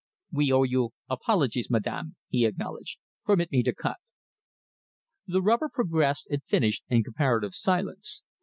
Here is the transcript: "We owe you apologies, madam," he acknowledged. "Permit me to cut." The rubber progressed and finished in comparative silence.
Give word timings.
"We 0.31 0.51
owe 0.51 0.63
you 0.63 0.93
apologies, 1.11 1.69
madam," 1.69 2.15
he 2.27 2.47
acknowledged. 2.47 2.97
"Permit 3.23 3.51
me 3.51 3.61
to 3.61 3.71
cut." 3.75 3.97
The 5.27 5.43
rubber 5.43 5.69
progressed 5.71 6.27
and 6.31 6.43
finished 6.43 6.83
in 6.89 7.03
comparative 7.03 7.53
silence. 7.53 8.23